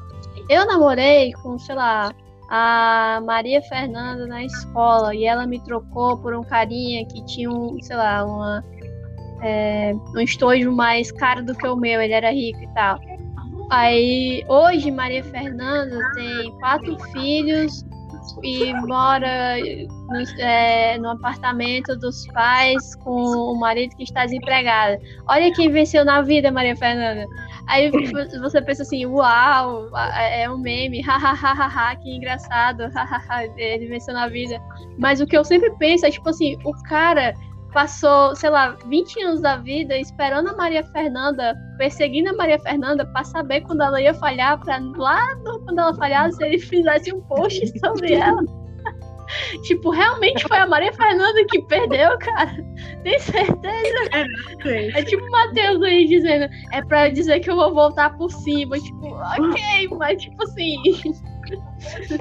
[0.48, 2.12] eu namorei com, sei lá,
[2.48, 7.80] a Maria Fernanda na escola e ela me trocou por um carinha que tinha um,
[7.80, 8.64] sei lá, uma,
[9.42, 12.98] é, um estojo mais caro do que o meu, ele era rico e tal.
[13.70, 17.84] Aí, hoje, Maria Fernanda tem quatro filhos
[18.42, 19.56] e mora
[20.08, 25.00] no, é, no apartamento dos pais com o marido que está desempregado.
[25.28, 27.26] Olha quem venceu na vida, Maria Fernanda.
[27.66, 27.90] Aí
[28.40, 32.84] você pensa assim, uau, é um meme, hahaha, que engraçado,
[33.56, 34.60] ele venceu na vida.
[34.98, 37.34] Mas o que eu sempre penso é tipo assim, o cara
[37.72, 43.06] passou, sei lá, 20 anos da vida esperando a Maria Fernanda, perseguindo a Maria Fernanda
[43.06, 45.20] pra saber quando ela ia falhar, pra lá
[45.64, 48.40] quando ela falhasse, ele fizesse um post sobre ela.
[49.62, 52.56] tipo, realmente foi a Maria Fernanda que perdeu, cara.
[53.02, 54.10] Tem certeza?
[54.94, 58.78] É tipo o Matheus aí dizendo, é pra dizer que eu vou voltar por cima.
[58.78, 60.76] Tipo, ok, mas tipo assim.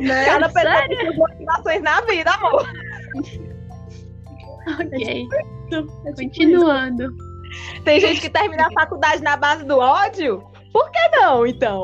[0.01, 0.25] Né?
[0.25, 1.15] Cada pessoa Sério?
[1.15, 2.67] motivações na vida, amor.
[4.79, 5.27] Ok.
[6.15, 7.15] Continuando.
[7.83, 10.43] Tem gente que termina a faculdade na base do ódio?
[10.71, 11.83] Por que não, então?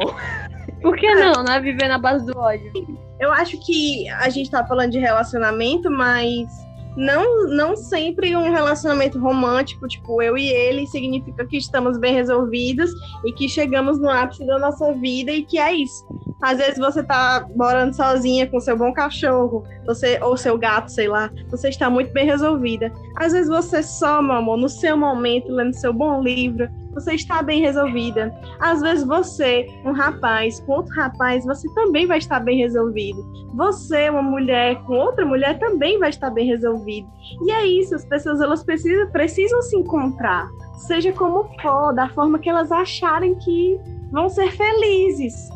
[0.82, 1.60] Por que não, né?
[1.60, 2.72] Viver na base do ódio.
[3.20, 6.48] Eu acho que a gente tá falando de relacionamento, mas
[6.96, 12.90] não, não sempre um relacionamento romântico, tipo eu e ele, significa que estamos bem resolvidos
[13.26, 16.06] e que chegamos no ápice da nossa vida e que é isso.
[16.42, 21.08] Às vezes você tá morando sozinha com seu bom cachorro, você ou seu gato, sei
[21.08, 22.92] lá, você está muito bem resolvida.
[23.16, 27.44] Às vezes você só, meu amor, no seu momento, lendo seu bom livro, você está
[27.44, 28.34] bem resolvida.
[28.60, 33.24] Às vezes você, um rapaz, com outro rapaz, você também vai estar bem resolvido.
[33.54, 37.08] Você, uma mulher, com outra mulher, também vai estar bem resolvido.
[37.46, 40.50] E é isso, as pessoas elas precisam, precisam se encontrar,
[40.88, 43.80] seja como for, da forma que elas acharem que
[44.12, 45.50] vão ser felizes.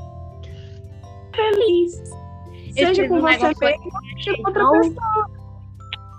[1.33, 2.19] Feliz.
[2.73, 5.25] Seja com você mesmo, seja com outra pessoa.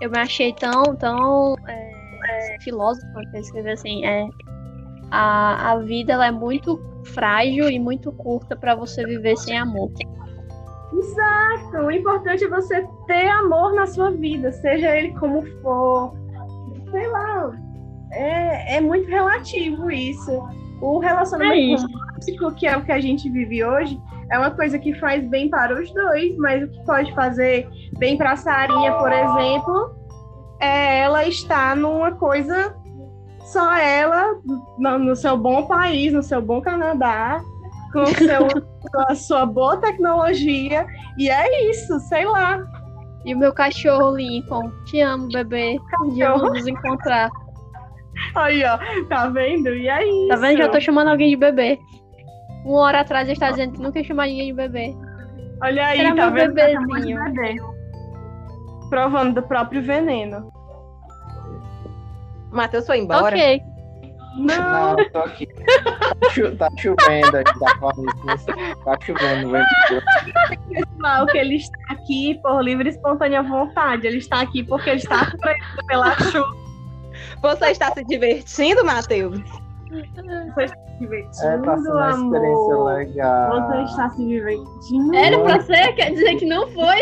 [0.01, 1.91] eu me achei tão, tão é,
[2.27, 4.27] é, filósofo que eu escrevi assim, é,
[5.11, 6.81] a, a vida ela é muito
[7.13, 9.91] frágil e muito curta pra você viver sem amor.
[10.93, 11.77] Exato.
[11.85, 16.13] O importante é você ter amor na sua vida, seja ele como for.
[16.91, 17.51] Sei lá.
[18.11, 20.31] é, é muito relativo isso.
[20.81, 21.87] O É relacionamento isso.
[21.87, 23.99] romântico, que é o que a gente vive hoje,
[24.31, 27.69] é uma coisa que faz bem para os dois, mas o que pode fazer
[27.99, 29.95] bem para a Sarinha, por exemplo,
[30.59, 32.75] é ela estar numa coisa
[33.45, 34.35] só ela,
[34.77, 37.41] no, no seu bom país, no seu bom Canadá,
[37.91, 38.47] com, seu,
[39.09, 40.85] a sua boa tecnologia,
[41.17, 42.63] e é isso, sei lá.
[43.25, 44.71] E o meu cachorro Lincoln.
[44.85, 45.77] Te amo, bebê.
[46.01, 47.29] Um dia vamos nos encontrar.
[48.35, 48.77] Aí, ó,
[49.07, 49.69] tá vendo?
[49.69, 50.27] E é isso.
[50.29, 50.57] Tá vendo?
[50.57, 51.79] Já tô chamando alguém de bebê.
[52.65, 54.95] Uma hora atrás ele está dizendo que nunca chamar ninguém de bebê.
[55.61, 56.53] Olha aí, Será tá meu vendo?
[56.53, 57.17] bebezinho.
[57.17, 57.55] Tá bebê.
[58.89, 60.51] Provando do próprio veneno.
[62.51, 63.35] Matheus foi embora.
[63.35, 63.63] Ok.
[64.37, 65.45] Não, Não, tô aqui.
[65.47, 68.05] Tá chu- Tá chovendo aqui, tá falando
[68.85, 69.63] Tá chovendo, vem.
[70.69, 74.07] pessoal, que ele está aqui por livre e espontânea vontade.
[74.07, 76.49] Ele está aqui porque ele está preso pela chuva.
[77.41, 79.39] Você está se divertindo, Matheus?
[79.89, 79.99] Você
[80.63, 82.93] está se divertindo, É, tá sendo uma experiência amor.
[82.93, 83.61] legal.
[83.69, 85.15] Você está se divertindo.
[85.15, 85.93] Era pra ser?
[85.93, 86.99] Quer dizer que não foi?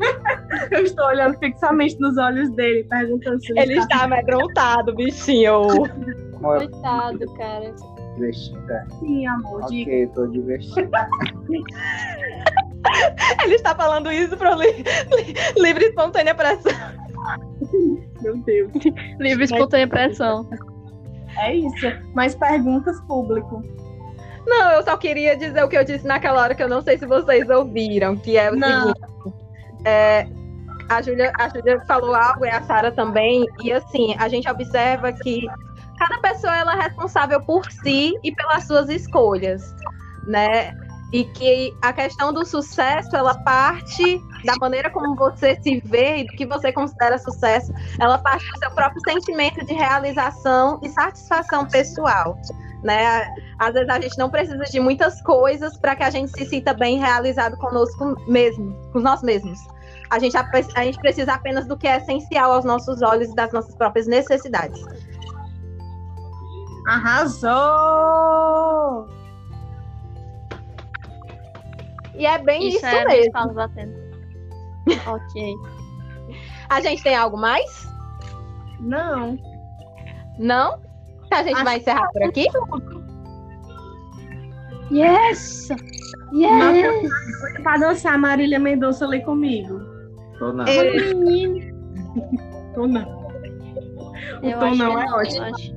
[0.70, 5.66] Eu estou olhando fixamente nos olhos dele, perguntando se Ele está amedrontado, bichinho.
[6.40, 7.74] Coitado, cara.
[8.14, 8.86] divertida.
[9.00, 9.66] Sim, amor.
[9.66, 9.90] Diga.
[9.90, 10.90] Ok, tô divertido.
[13.42, 14.84] Ele está falando isso para li li
[15.56, 16.72] livre e espontânea pressão.
[18.22, 18.70] Meu Deus.
[19.18, 20.48] Livre e espontânea pressão.
[21.38, 21.86] É isso.
[22.14, 23.62] Mais perguntas, público.
[24.46, 26.96] Não, eu só queria dizer o que eu disse naquela hora que eu não sei
[26.96, 28.94] se vocês ouviram, que é o Não.
[28.94, 29.45] seguinte.
[29.86, 30.26] É,
[30.88, 35.12] a Júlia a Júlia falou algo e a Sara também, e assim, a gente observa
[35.12, 35.46] que
[35.96, 39.74] cada pessoa ela é responsável por si e pelas suas escolhas,
[40.26, 40.74] né?
[41.12, 46.26] E que a questão do sucesso, ela parte da maneira como você se vê e
[46.26, 51.64] do que você considera sucesso, ela parte do seu próprio sentimento de realização e satisfação
[51.66, 52.36] pessoal,
[52.82, 53.32] né?
[53.58, 56.74] Às vezes a gente não precisa de muitas coisas para que a gente se sinta
[56.74, 59.58] bem realizado conosco mesmo, com nós mesmos.
[60.10, 63.52] A gente, a gente precisa apenas do que é essencial aos nossos olhos e das
[63.52, 64.80] nossas próprias necessidades.
[66.86, 67.56] Arrasou!
[72.14, 73.54] E é bem isso, Isso é mesmo.
[73.54, 73.94] batendo.
[75.06, 75.54] ok.
[76.70, 77.86] A gente tem algo mais?
[78.80, 79.36] Não.
[80.38, 80.80] Não?
[81.26, 82.46] Então a gente Acho vai encerrar por aqui?
[84.90, 85.68] Yes!
[86.32, 87.10] Yes!
[87.62, 89.95] Pra dançar Marília Mendonça ali comigo.
[90.38, 90.66] Tô não.
[90.66, 91.76] Eu- Olha o menino.
[92.76, 93.02] Ou não?
[94.42, 95.44] O Eu é eu ótimo.
[95.44, 95.76] acho.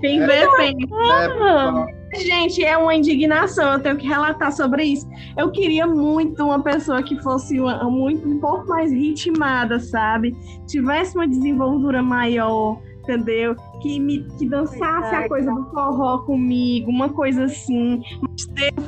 [0.00, 0.26] Quem É.
[0.26, 0.76] vê, tem.
[0.82, 5.08] É, bom, Gente, é uma indignação, eu tenho que relatar sobre isso.
[5.36, 10.36] Eu queria muito uma pessoa que fosse uma- muito, um pouco mais ritmada, sabe?
[10.66, 13.54] Tivesse uma desenvoltura maior, entendeu?
[13.80, 18.02] Que, me, que dançasse a coisa do forró comigo, uma coisa assim.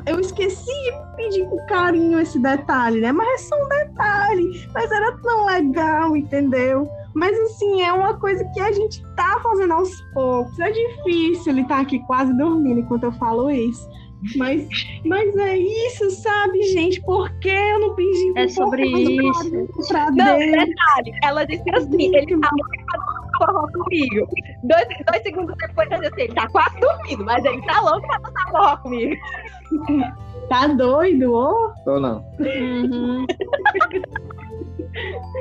[0.07, 3.11] Eu esqueci de pedir com carinho esse detalhe, né?
[3.13, 4.69] Mas é só um detalhe.
[4.75, 6.89] Mas era tão legal, entendeu?
[7.15, 10.59] Mas assim, é uma coisa que a gente tá fazendo aos poucos.
[10.59, 13.89] É difícil ele tá aqui quase dormindo enquanto eu falo isso.
[14.37, 14.69] Mas,
[15.05, 17.01] mas é isso, sabe, gente?
[17.03, 19.69] Por que eu não pedi É sobre isso.
[19.89, 22.67] pra Não, detalhe, ela disse assim, ele falou
[23.47, 24.27] forró comigo.
[24.63, 28.19] Dois, dois segundos depois eu disse, ele tá quase dormindo, mas ele tá louco pra
[28.19, 29.17] dançar forró comigo.
[30.49, 31.73] Tá doido, ô?
[31.85, 32.25] tô não.
[32.39, 33.27] Uhum.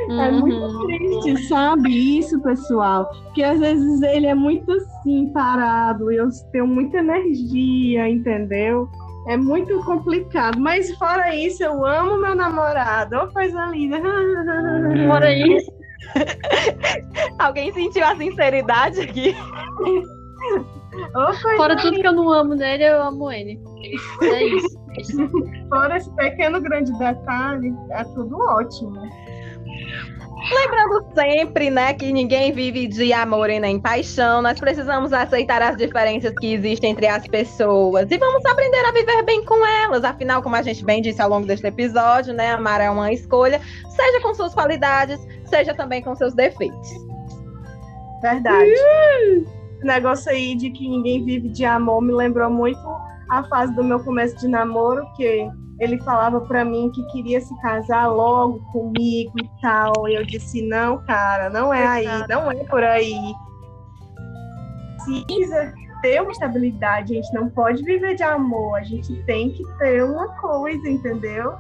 [0.10, 0.88] É muito Uhum.
[0.88, 2.18] triste, sabe?
[2.20, 3.10] Isso, pessoal.
[3.24, 6.12] Porque às vezes ele é muito assim, parado.
[6.12, 8.88] e Eu tenho muita energia, entendeu?
[9.28, 10.60] É muito complicado.
[10.60, 13.18] Mas fora isso, eu amo meu namorado.
[13.18, 14.00] Ô, coisa linda.
[15.08, 15.72] Fora isso.
[17.40, 19.36] Alguém sentiu a sinceridade aqui?
[21.14, 23.60] Coisa Fora tudo que eu não amo nele, eu amo ele.
[24.24, 24.80] É isso.
[25.70, 29.02] Fora esse pequeno grande detalhe, é tudo ótimo.
[30.50, 34.42] Lembrando sempre, né, que ninguém vive de amor e nem paixão.
[34.42, 39.24] Nós precisamos aceitar as diferenças que existem entre as pessoas e vamos aprender a viver
[39.24, 40.04] bem com elas.
[40.04, 43.62] Afinal, como a gente bem disse ao longo deste episódio, né, amar é uma escolha,
[43.90, 45.20] seja com suas qualidades,
[45.52, 46.90] seja também com seus defeitos.
[48.22, 48.72] Verdade.
[48.72, 49.46] Esse
[49.84, 52.80] negócio aí de que ninguém vive de amor me lembrou muito
[53.30, 57.54] a fase do meu começo de namoro, que ele falava pra mim que queria se
[57.62, 60.08] casar logo comigo e tal.
[60.08, 63.16] E eu disse: não, cara, não é aí, não é por aí.
[65.04, 69.64] Precisa ter uma estabilidade, a gente não pode viver de amor, a gente tem que
[69.78, 71.56] ter uma coisa, entendeu?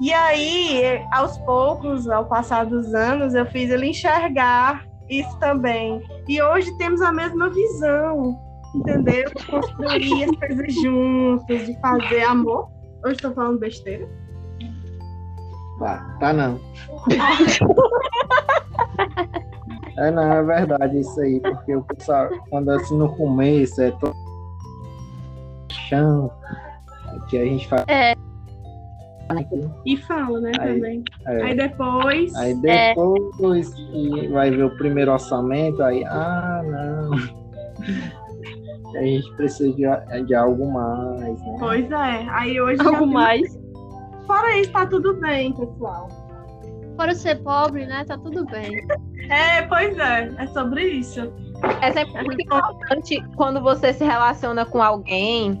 [0.00, 6.02] E aí, aos poucos, ao passar dos anos, eu fiz ele enxergar isso também.
[6.28, 8.36] E hoje temos a mesma visão,
[8.74, 9.30] entendeu?
[9.48, 12.68] Construir as coisas juntos, de fazer amor.
[13.04, 14.08] Hoje estou falando besteira.
[15.78, 16.58] Tá, tá não.
[19.98, 24.14] é, não, é verdade isso aí, porque o pessoal, quando assim no começo é todo
[25.88, 26.30] chão,
[27.28, 27.84] que a gente faz.
[27.88, 28.14] É.
[29.86, 31.04] E fala, né, Aí- também.
[31.26, 31.42] é.
[31.42, 32.34] Aí depois.
[32.36, 37.10] Aí depois que vai ver o primeiro orçamento, aí, ah, não.
[38.94, 41.56] A gente precisa de, de algo mais, né?
[41.58, 42.26] Pois é.
[42.30, 42.80] Aí hoje.
[42.82, 43.58] Algo tem- mais.
[44.26, 46.08] Fora isso, tá tudo bem, pessoal.
[46.96, 48.04] Fora ser pobre, né?
[48.06, 48.70] Tá tudo bem.
[49.30, 50.32] É, pois é.
[50.36, 51.32] É sobre isso.
[51.80, 55.56] É sempre muito importante quando você se relaciona com alguém.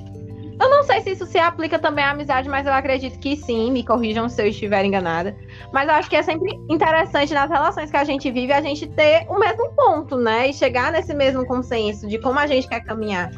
[0.60, 3.70] Eu não sei se isso se aplica também à amizade, mas eu acredito que sim.
[3.70, 5.36] Me corrijam se eu estiver enganada.
[5.72, 8.86] Mas eu acho que é sempre interessante nas relações que a gente vive a gente
[8.86, 10.48] ter o mesmo ponto, né?
[10.48, 13.30] E chegar nesse mesmo consenso de como a gente quer caminhar.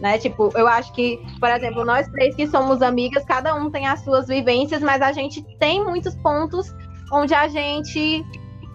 [0.00, 0.18] Né?
[0.18, 4.00] Tipo, eu acho que, por exemplo, nós três que somos amigas, cada um tem as
[4.00, 6.74] suas vivências, mas a gente tem muitos pontos
[7.12, 8.24] onde a gente,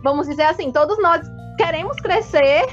[0.03, 1.21] vamos dizer assim, todos nós
[1.57, 2.65] queremos crescer,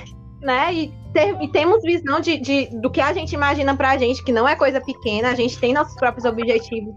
[0.45, 0.73] né?
[0.73, 4.31] E, ter- e temos visão de, de- do que a gente imagina pra gente, que
[4.33, 6.95] não é coisa pequena, a gente tem nossos próprios objetivos,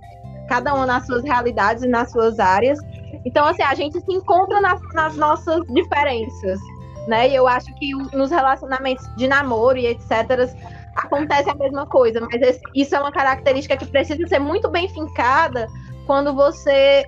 [0.50, 2.78] cada um nas suas realidades e nas suas áreas.
[3.26, 6.60] Então, assim, a gente se encontra nas, nas nossas diferenças,
[7.08, 7.30] né?
[7.30, 10.50] E eu acho que nos relacionamentos de namoro e etc.
[10.96, 14.90] acontece a mesma coisa, mas esse- isso é uma característica que precisa ser muito bem
[14.90, 15.68] fincada
[16.06, 17.06] quando você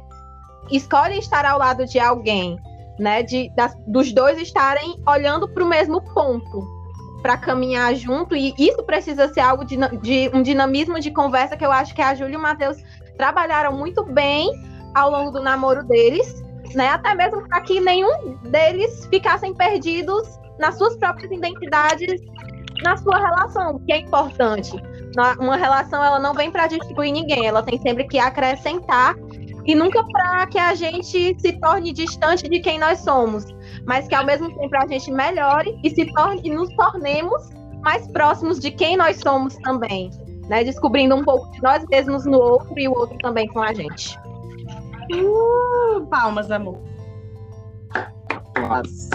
[0.71, 2.57] escolhe estar ao lado de alguém,
[2.99, 3.23] né?
[3.23, 6.67] De, das- dos dois estarem olhando para o mesmo ponto
[7.21, 11.65] para caminhar junto, e isso precisa ser algo de, de um dinamismo de conversa que
[11.65, 12.77] eu acho que a Júlia e o Matheus
[13.17, 14.49] trabalharam muito bem
[14.95, 16.41] ao longo do namoro deles,
[16.73, 16.89] né?
[16.89, 22.21] Até mesmo para que nenhum deles ficassem perdidos nas suas próprias identidades
[22.83, 24.71] na sua relação, que é importante.
[25.39, 29.15] Uma relação ela não vem para destruir ninguém, ela tem sempre que acrescentar
[29.65, 33.45] e nunca para que a gente se torne distante de quem nós somos,
[33.85, 37.49] mas que ao mesmo tempo a gente melhore e se torne e nos tornemos
[37.81, 40.09] mais próximos de quem nós somos também,
[40.47, 40.63] né?
[40.63, 44.17] Descobrindo um pouco de nós mesmos no outro e o outro também com a gente.
[45.11, 46.77] Uh, palmas, amor.
[48.67, 49.09] Mas,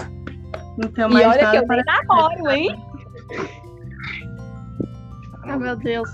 [0.77, 2.83] Não tenho E mais olha que nada eu para nem namoro, hein?
[5.43, 6.09] Ai, meu Deus.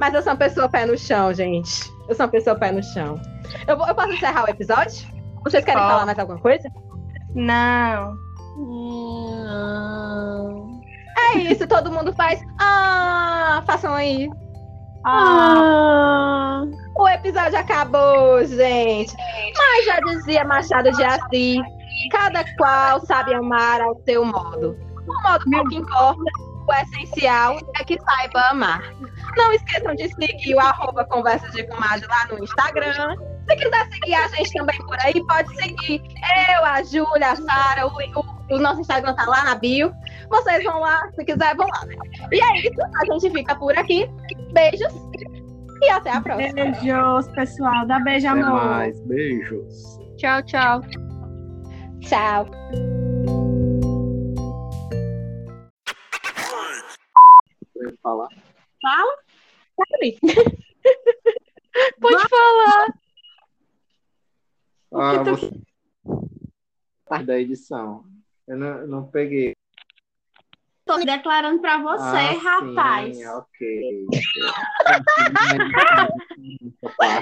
[0.00, 1.90] Mas eu sou uma pessoa pé no chão, gente.
[2.08, 3.20] Eu sou uma pessoa pé no chão.
[3.66, 5.06] Eu, eu posso encerrar o episódio?
[5.44, 5.92] Vocês querem Pode.
[5.92, 6.68] falar mais alguma coisa?
[7.34, 8.16] Não.
[9.44, 10.80] Hum,
[11.34, 12.40] É isso, todo mundo faz.
[12.60, 14.28] Ah, façam aí.
[15.04, 16.62] Ah,
[16.96, 19.14] O episódio acabou, gente.
[19.56, 21.60] Mas já dizia Machado de Assis,
[22.10, 24.76] cada qual sabe amar ao seu modo.
[25.06, 26.22] O modo pouco importa,
[26.66, 28.82] o essencial é que saiba amar.
[29.36, 33.16] Não esqueçam de seguir o arroba Conversa de Comadre lá no Instagram.
[33.48, 36.00] Se quiser seguir a gente também por aí, pode seguir
[36.56, 39.92] eu, a Júlia, a Sara, o, o- o nosso Instagram tá lá na bio.
[40.30, 41.84] Vocês vão lá, se quiser, vão lá.
[41.86, 41.94] né?
[42.32, 44.08] E é isso, a gente fica por aqui.
[44.52, 44.94] Beijos
[45.82, 46.52] e até a próxima.
[46.54, 47.86] Beijos, pessoal.
[47.86, 48.64] Dá beijo, até amor.
[48.64, 49.00] mais.
[49.06, 49.98] Beijos.
[50.16, 50.80] tchau, tchau.
[52.00, 52.46] Tchau.
[57.84, 58.28] Eu ia falar.
[62.00, 62.86] Pode falar.
[64.94, 65.50] Ah, tu- você...
[67.04, 68.06] Parte da edição.
[68.46, 69.54] Eu não, eu não peguei.
[70.86, 73.16] Tô me declarando pra você, Ah, rapaz.
[73.18, 74.06] Sim, ok.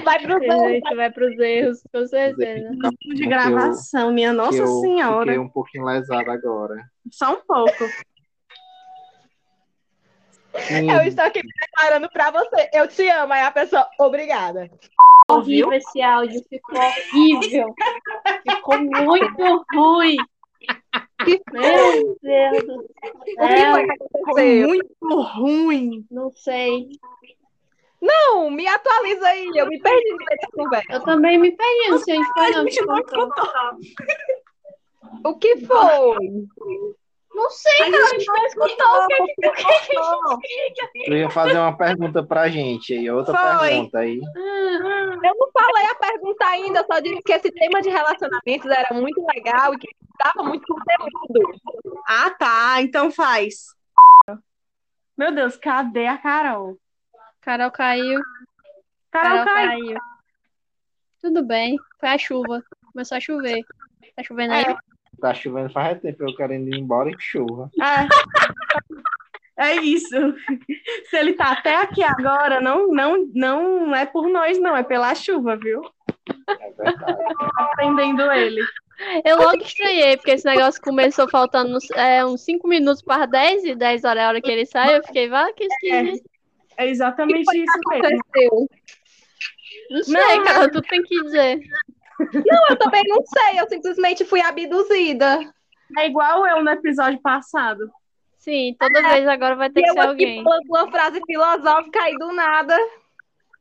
[0.03, 2.69] Vai pro Gente, vai pros erros, com certeza.
[3.05, 5.31] De gravação, minha Nossa eu Senhora.
[5.31, 6.83] Fiquei um pouquinho lesado agora.
[7.11, 7.85] Só um pouco.
[10.53, 12.69] Eu estou aqui declarando pra você.
[12.73, 13.33] Eu te amo.
[13.33, 14.69] Aí a pessoa, obrigada.
[15.27, 15.67] Ouviu?
[15.67, 17.73] Horrível esse áudio, ficou horrível.
[18.47, 20.17] Ficou muito ruim.
[21.51, 22.83] Meu Deus do O
[23.23, 23.35] que
[23.71, 23.97] foi céu.
[23.97, 26.05] que Ficou muito ruim.
[26.11, 26.89] Não sei.
[28.01, 29.49] Não, me atualiza aí.
[29.55, 30.93] Eu me perdi no meio da conversa.
[30.93, 33.79] Eu também me perdi, não sei onde foi, não.
[35.23, 36.17] O que foi?
[37.33, 41.29] Não sei, cara, a gente não escutou o que, o que, o que Eu ia
[41.31, 43.69] fazer uma pergunta pra gente aí, outra Foi.
[43.69, 44.17] pergunta aí.
[44.17, 49.25] Eu não falei a pergunta ainda, só disse que esse tema de relacionamentos era muito
[49.33, 49.87] legal e que
[50.23, 52.01] dava muito conteúdo.
[52.07, 52.81] Ah, tá.
[52.81, 53.75] Então faz.
[55.17, 56.77] Meu Deus, cadê a Carol?
[57.41, 58.21] Carol caiu.
[59.11, 59.69] Carol Carol caiu.
[59.69, 59.97] caiu.
[61.21, 62.63] Tudo bem, foi a chuva.
[62.91, 63.63] Começou a chover.
[64.15, 64.63] Tá chovendo aí?
[64.63, 64.92] É.
[65.19, 67.69] Tá chovendo faz tempo, eu querendo ir embora em chuva.
[67.79, 68.07] É.
[69.55, 70.09] É isso.
[71.09, 75.13] Se ele tá até aqui agora, não, não, não é por nós, não, é pela
[75.13, 75.81] chuva, viu?
[76.47, 77.23] É verdade.
[77.57, 78.61] Aprendendo ele.
[79.25, 83.63] Eu logo estranhei, porque esse negócio começou faltando uns, é, uns 5 minutos para 10
[83.65, 84.97] e 10 horas é a hora que ele sai.
[84.97, 86.29] Eu fiquei, vá, que esquisito.
[86.77, 88.07] É exatamente isso mesmo.
[88.07, 88.69] Aconteceu.
[89.89, 91.59] Não sei, Não, cara, tu tem que dizer.
[92.69, 95.39] Eu também não sei, eu simplesmente fui abduzida.
[95.97, 97.89] É igual eu no episódio passado.
[98.37, 100.43] Sim, toda vez agora vai ter E que eu ser aqui alguém.
[100.43, 102.77] falando uma frase filosófica aí do nada.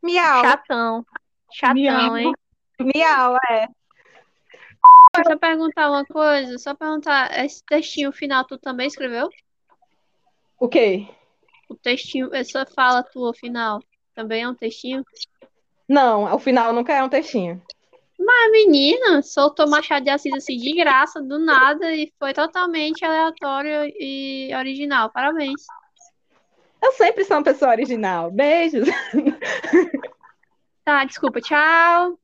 [0.02, 0.40] Miau.
[0.42, 1.06] Chatão.
[1.52, 2.18] Chatão, Miau.
[2.18, 2.32] hein?
[2.80, 3.68] Miau, é.
[5.14, 6.58] Deixa eu perguntar uma coisa.
[6.58, 9.28] Só perguntar, esse textinho final tu também escreveu?
[10.58, 11.06] O quê?
[11.68, 13.82] O textinho, essa fala tua final,
[14.14, 15.04] também é um textinho?
[15.88, 17.62] Não, o final nunca é um textinho.
[18.28, 23.92] A menina soltou Machado de Assis assim de graça, do nada, e foi totalmente aleatório
[23.98, 25.10] e original.
[25.10, 25.62] Parabéns.
[26.82, 28.30] Eu sempre sou uma pessoa original.
[28.30, 28.88] Beijos.
[30.84, 32.18] Tá, desculpa, tchau.